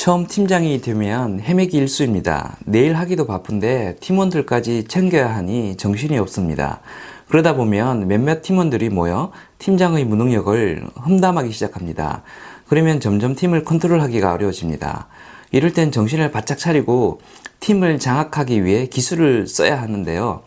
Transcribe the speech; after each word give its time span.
처음 0.00 0.26
팀장이 0.26 0.80
되면 0.80 1.40
헤매기 1.40 1.76
일수입니다. 1.76 2.56
내일 2.64 2.94
하기도 2.94 3.26
바쁜데 3.26 3.96
팀원들까지 4.00 4.84
챙겨야 4.84 5.36
하니 5.36 5.76
정신이 5.76 6.16
없습니다. 6.16 6.80
그러다 7.28 7.54
보면 7.54 8.08
몇몇 8.08 8.40
팀원들이 8.40 8.88
모여 8.88 9.30
팀장의 9.58 10.06
무능력을 10.06 10.86
험담하기 11.04 11.52
시작합니다. 11.52 12.22
그러면 12.66 12.98
점점 12.98 13.34
팀을 13.34 13.62
컨트롤하기가 13.64 14.32
어려워집니다. 14.32 15.08
이럴 15.52 15.74
땐 15.74 15.92
정신을 15.92 16.30
바짝 16.30 16.56
차리고 16.56 17.20
팀을 17.60 17.98
장악하기 17.98 18.64
위해 18.64 18.86
기술을 18.86 19.46
써야 19.48 19.82
하는데요. 19.82 20.40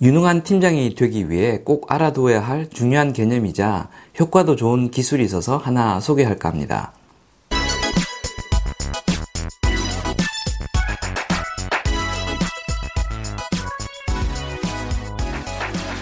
유능한 0.00 0.44
팀장이 0.44 0.94
되기 0.94 1.28
위해 1.28 1.60
꼭 1.62 1.92
알아두어야 1.92 2.40
할 2.40 2.70
중요한 2.70 3.12
개념이자 3.12 3.90
효과도 4.18 4.56
좋은 4.56 4.90
기술이 4.90 5.22
있어서 5.24 5.58
하나 5.58 6.00
소개할까 6.00 6.48
합니다. 6.48 6.94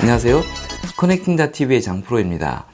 안녕하세요. 0.02 0.42
커넥팅다 0.97 1.52
TV의 1.52 1.80
장프로입니다. 1.80 2.65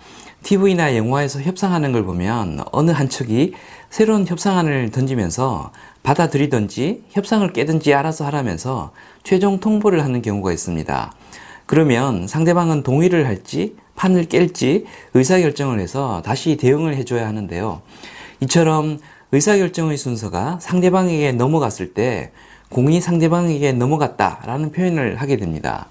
TV나 0.45 0.97
영화에서 0.97 1.43
협상하는 1.43 1.93
걸 1.93 2.03
보면 2.03 2.65
어느 2.73 2.91
한 2.91 3.11
측이 3.11 3.53
새로운 3.91 4.27
협상안을 4.27 4.91
던지면서 4.91 5.71
받아들이든지 6.03 7.05
협상을 7.11 7.53
깨든지 7.53 7.93
알아서 7.93 8.25
하라면서 8.25 8.93
최종 9.25 9.61
통보를 9.61 10.05
하는 10.05 10.23
경우가 10.23 10.55
있습니다. 10.55 11.13
그러면 11.67 12.27
상대방은 12.27 12.83
동의를 12.83 13.27
할지 13.27 13.77
판을 13.95 14.29
깰지 14.29 14.87
의사결정을 15.13 15.81
해서 15.81 16.23
다시 16.25 16.57
대응을 16.57 16.97
해줘야 16.97 17.29
하는데요. 17.29 17.83
이처럼 18.41 19.01
의사결정의 19.33 19.99
순서가 19.99 20.61
상대방에게 20.63 21.33
넘어갔을 21.33 21.93
때 21.93 22.33
공이 22.71 23.03
상대방에게 23.03 23.73
넘어갔다라는 23.73 24.73
표현을 24.73 25.17
하게 25.17 25.37
됩니다. 25.37 25.89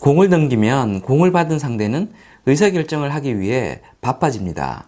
공을 0.00 0.30
넘기면 0.30 1.02
공을 1.02 1.30
받은 1.30 1.58
상대는 1.58 2.10
의사결정을 2.46 3.12
하기 3.14 3.38
위해 3.38 3.80
바빠집니다. 4.00 4.86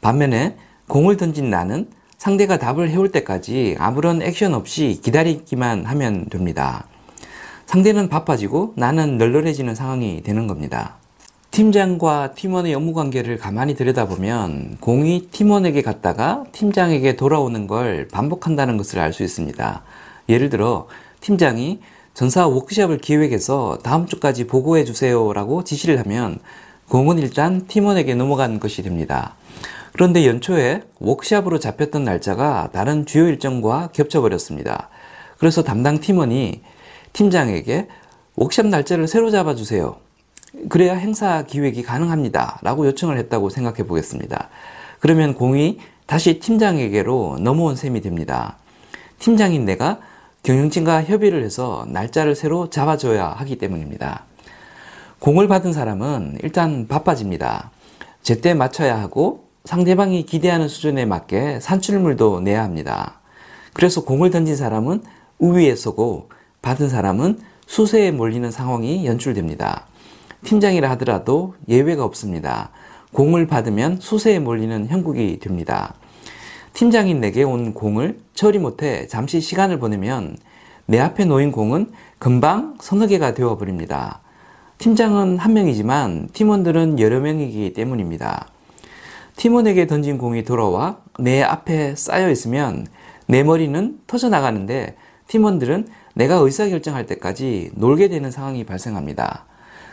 반면에 0.00 0.56
공을 0.88 1.16
던진 1.16 1.50
나는 1.50 1.88
상대가 2.18 2.58
답을 2.58 2.88
해올 2.88 3.10
때까지 3.10 3.76
아무런 3.78 4.22
액션 4.22 4.54
없이 4.54 5.00
기다리기만 5.02 5.84
하면 5.86 6.26
됩니다. 6.26 6.86
상대는 7.66 8.08
바빠지고 8.08 8.74
나는 8.76 9.18
널널해지는 9.18 9.74
상황이 9.74 10.22
되는 10.22 10.46
겁니다. 10.46 10.96
팀장과 11.50 12.34
팀원의 12.34 12.74
업무 12.74 12.92
관계를 12.94 13.38
가만히 13.38 13.74
들여다보면 13.74 14.78
공이 14.80 15.28
팀원에게 15.30 15.82
갔다가 15.82 16.44
팀장에게 16.52 17.16
돌아오는 17.16 17.66
걸 17.66 18.08
반복한다는 18.08 18.76
것을 18.76 19.00
알 19.00 19.12
수 19.12 19.22
있습니다. 19.22 19.82
예를 20.28 20.48
들어 20.48 20.88
팀장이 21.20 21.80
전사 22.14 22.46
워크샵을 22.46 22.98
기획해서 22.98 23.78
다음 23.82 24.06
주까지 24.06 24.46
보고해 24.46 24.84
주세요 24.84 25.32
라고 25.32 25.64
지시를 25.64 25.98
하면 25.98 26.38
공은 26.88 27.18
일단 27.18 27.66
팀원에게 27.66 28.14
넘어가는 28.14 28.60
것이 28.60 28.82
됩니다. 28.82 29.34
그런데 29.92 30.26
연초에 30.26 30.82
워크샵으로 31.00 31.58
잡혔던 31.58 32.04
날짜가 32.04 32.70
다른 32.72 33.04
주요 33.04 33.26
일정과 33.26 33.90
겹쳐버렸습니다. 33.92 34.88
그래서 35.38 35.64
담당 35.64 35.98
팀원이 35.98 36.62
팀장에게 37.12 37.88
워크샵 38.36 38.66
날짜를 38.66 39.08
새로 39.08 39.30
잡아주세요. 39.30 39.96
그래야 40.68 40.94
행사 40.94 41.42
기획이 41.42 41.82
가능합니다. 41.82 42.60
라고 42.62 42.86
요청을 42.86 43.18
했다고 43.18 43.50
생각해 43.50 43.84
보겠습니다. 43.88 44.50
그러면 45.00 45.34
공이 45.34 45.78
다시 46.06 46.38
팀장에게로 46.38 47.38
넘어온 47.40 47.74
셈이 47.74 48.00
됩니다. 48.02 48.56
팀장인 49.18 49.64
내가 49.64 49.98
경영진과 50.44 51.04
협의를 51.04 51.42
해서 51.42 51.86
날짜를 51.88 52.34
새로 52.34 52.68
잡아줘야 52.68 53.28
하기 53.28 53.56
때문입니다. 53.56 54.26
공을 55.18 55.48
받은 55.48 55.72
사람은 55.72 56.38
일단 56.42 56.86
바빠집니다. 56.86 57.70
제때 58.22 58.52
맞춰야 58.52 59.00
하고 59.00 59.48
상대방이 59.64 60.26
기대하는 60.26 60.68
수준에 60.68 61.06
맞게 61.06 61.60
산출물도 61.60 62.40
내야 62.40 62.62
합니다. 62.62 63.20
그래서 63.72 64.04
공을 64.04 64.30
던진 64.30 64.54
사람은 64.54 65.02
우위에 65.38 65.74
서고 65.76 66.28
받은 66.60 66.90
사람은 66.90 67.38
수세에 67.66 68.10
몰리는 68.10 68.50
상황이 68.50 69.06
연출됩니다. 69.06 69.86
팀장이라 70.44 70.90
하더라도 70.90 71.54
예외가 71.68 72.04
없습니다. 72.04 72.68
공을 73.14 73.46
받으면 73.46 73.98
수세에 73.98 74.40
몰리는 74.40 74.88
형국이 74.88 75.38
됩니다. 75.38 75.94
팀장인 76.74 77.20
내게 77.20 77.44
온 77.44 77.72
공을 77.72 78.18
처리 78.34 78.58
못해 78.58 79.06
잠시 79.06 79.40
시간을 79.40 79.78
보내면 79.78 80.36
내 80.86 80.98
앞에 80.98 81.24
놓인 81.24 81.52
공은 81.52 81.92
금방 82.18 82.76
서너 82.80 83.06
개가 83.06 83.32
되어버립니다. 83.32 84.20
팀장은 84.78 85.38
한 85.38 85.52
명이지만 85.52 86.30
팀원들은 86.32 86.98
여러 86.98 87.20
명이기 87.20 87.72
때문입니다. 87.74 88.48
팀원에게 89.36 89.86
던진 89.86 90.18
공이 90.18 90.42
돌아와 90.42 90.98
내 91.20 91.42
앞에 91.42 91.94
쌓여 91.94 92.28
있으면 92.28 92.88
내 93.26 93.44
머리는 93.44 94.00
터져 94.08 94.28
나가는데 94.28 94.96
팀원들은 95.28 95.86
내가 96.14 96.34
의사결정할 96.34 97.06
때까지 97.06 97.70
놀게 97.74 98.08
되는 98.08 98.32
상황이 98.32 98.64
발생합니다. 98.64 99.44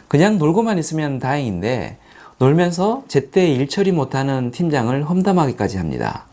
그냥 0.08 0.40
놀고만 0.40 0.80
있으면 0.80 1.20
다행인데 1.20 1.98
놀면서 2.40 3.04
제때 3.08 3.48
일 3.48 3.70
처리 3.70 3.92
못하는 3.92 4.50
팀장을 4.50 5.04
험담하기까지 5.04 5.78
합니다. 5.78 6.26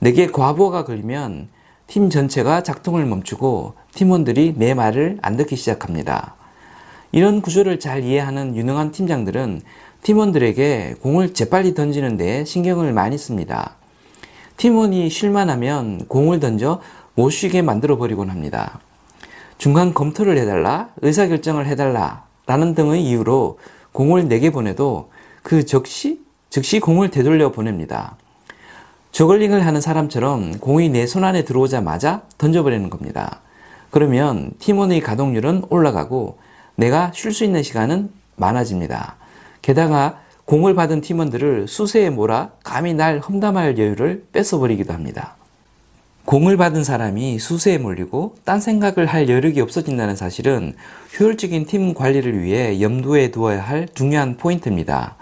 내게 0.00 0.26
과부하가 0.26 0.84
걸리면 0.84 1.48
팀 1.86 2.10
전체가 2.10 2.62
작동을 2.62 3.04
멈추고 3.06 3.74
팀원들이 3.94 4.54
내 4.56 4.74
말을 4.74 5.18
안 5.22 5.36
듣기 5.36 5.56
시작합니다. 5.56 6.34
이런 7.10 7.40
구조를 7.40 7.80
잘 7.80 8.04
이해하는 8.04 8.54
유능한 8.54 8.92
팀장들은 8.92 9.62
팀원들에게 10.02 10.96
공을 11.00 11.34
재빨리 11.34 11.74
던지는 11.74 12.16
데 12.16 12.44
신경을 12.44 12.92
많이 12.92 13.18
씁니다. 13.18 13.76
팀원이 14.58 15.08
쉴만 15.08 15.50
하면 15.50 16.06
공을 16.06 16.40
던져 16.40 16.80
못 17.14 17.30
쉬게 17.30 17.62
만들어 17.62 17.96
버리곤 17.96 18.30
합니다. 18.30 18.80
중간 19.56 19.92
검토를 19.92 20.36
해달라, 20.36 20.90
의사결정을 21.02 21.66
해달라, 21.66 22.24
라는 22.46 22.74
등의 22.74 23.04
이유로 23.04 23.58
공을 23.92 24.28
내게 24.28 24.50
보내도 24.50 25.10
그 25.42 25.64
즉시, 25.64 26.20
즉시 26.50 26.78
공을 26.78 27.10
되돌려 27.10 27.50
보냅니다. 27.50 28.16
저글링을 29.12 29.64
하는 29.66 29.80
사람처럼 29.80 30.58
공이 30.58 30.90
내 30.90 31.06
손 31.06 31.24
안에 31.24 31.44
들어오자마자 31.44 32.22
던져버리는 32.38 32.88
겁니다. 32.90 33.40
그러면 33.90 34.50
팀원의 34.58 35.00
가동률은 35.00 35.64
올라가고 35.70 36.38
내가 36.76 37.10
쉴 37.14 37.32
수 37.32 37.44
있는 37.44 37.62
시간은 37.62 38.10
많아집니다. 38.36 39.16
게다가 39.62 40.20
공을 40.44 40.74
받은 40.74 41.00
팀원들을 41.00 41.66
수세에 41.68 42.10
몰아 42.10 42.50
감히 42.62 42.94
날 42.94 43.18
험담할 43.18 43.78
여유를 43.78 44.26
뺏어버리기도 44.32 44.92
합니다. 44.92 45.34
공을 46.24 46.58
받은 46.58 46.84
사람이 46.84 47.38
수세에 47.38 47.78
몰리고 47.78 48.36
딴 48.44 48.60
생각을 48.60 49.06
할 49.06 49.28
여력이 49.30 49.60
없어진다는 49.62 50.14
사실은 50.14 50.74
효율적인 51.18 51.66
팀 51.66 51.94
관리를 51.94 52.42
위해 52.42 52.80
염두에 52.82 53.30
두어야 53.30 53.62
할 53.62 53.88
중요한 53.94 54.36
포인트입니다. 54.36 55.16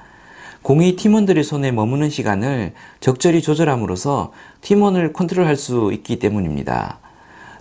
공이 0.67 0.97
팀원들의 0.97 1.45
손에 1.45 1.71
머무는 1.71 2.11
시간을 2.11 2.73
적절히 2.99 3.41
조절함으로써 3.41 4.33
팀원을 4.63 5.13
컨트롤할 5.13 5.55
수 5.55 5.93
있기 5.93 6.19
때문입니다. 6.19 6.99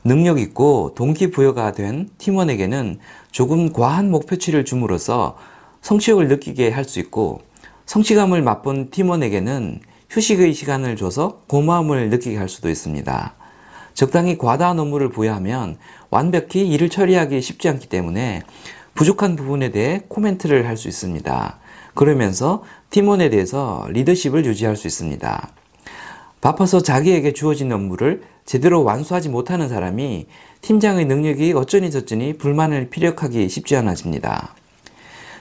능력 0.04 0.40
있고 0.40 0.96
동기부여가 0.96 1.74
된 1.74 2.10
팀원에게는 2.18 2.98
조금 3.30 3.72
과한 3.72 4.10
목표치를 4.10 4.66
줌으로써 4.66 5.38
성취욕을 5.82 6.30
느끼게 6.30 6.72
할 6.72 6.84
수 6.84 7.00
있고 7.00 7.42
성취감을 7.86 8.42
맛본 8.42 8.90
팀원에게는 8.90 9.82
휴식의 10.10 10.56
시간을 10.56 10.96
줘서 10.96 11.44
고마움을 11.46 12.10
느끼게 12.10 12.38
할 12.38 12.50
수도 12.50 12.72
있습니다. 12.72 13.36
적당히 13.94 14.36
과다한 14.36 14.80
업무를 14.80 15.10
부여하면 15.10 15.78
완벽히 16.10 16.68
일을 16.68 16.90
처리하기 16.90 17.40
쉽지 17.40 17.70
않기 17.70 17.88
때문에 17.88 18.42
부족한 18.96 19.36
부분에 19.36 19.70
대해 19.70 20.02
코멘트를 20.08 20.68
할 20.68 20.76
수 20.76 20.88
있습니다. 20.88 21.60
그러면서 21.96 22.64
팀원에 22.92 23.30
대해서 23.30 23.88
리더십을 23.90 24.46
유지할 24.46 24.76
수 24.76 24.86
있습니다. 24.86 25.50
바빠서 26.42 26.82
자기에게 26.82 27.34
주어진 27.34 27.72
업무를 27.72 28.22
제대로 28.46 28.84
완수하지 28.84 29.30
못하는 29.30 29.68
사람이 29.68 30.28
팀장의 30.62 31.06
능력이 31.06 31.54
어쩌니 31.54 31.90
저쩌니 31.90 32.38
불만을 32.38 32.90
피력하기 32.92 33.50
쉽지 33.50 33.76
않아집니다. 33.78 34.54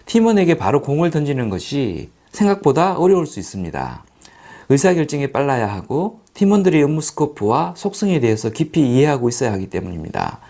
팀원에게 0.07 0.57
바로 0.57 0.81
공을 0.81 1.11
던지는 1.11 1.51
것이 1.51 2.11
생각보다 2.33 2.97
어려울 2.97 3.27
수 3.27 3.39
있습니다. 3.39 4.05
의사결정이 4.71 5.33
빨라야 5.33 5.71
하고 5.71 6.21
팀원들의 6.33 6.83
업무 6.83 7.01
스코프와 7.01 7.75
속성에 7.77 8.21
대해서 8.21 8.51
깊이 8.51 8.81
이해하고 8.81 9.29
있어야 9.29 9.53
하기 9.53 9.69
때문입니다. 9.69 10.41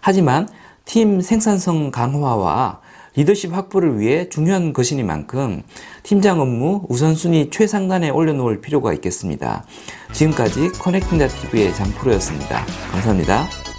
하지만 0.00 0.48
팀 0.84 1.20
생산성 1.22 1.90
강화와 1.90 2.80
리더십 3.16 3.52
확보를 3.52 3.98
위해 3.98 4.28
중요한 4.28 4.72
것이니만큼 4.72 5.62
팀장 6.02 6.40
업무 6.40 6.84
우선순위 6.88 7.50
최상단에 7.50 8.10
올려놓을 8.10 8.60
필요가 8.60 8.92
있겠습니다. 8.94 9.64
지금까지 10.12 10.70
커넥팅다 10.72 11.28
TV의 11.28 11.74
장프로였습니다. 11.74 12.64
감사합니다. 12.90 13.73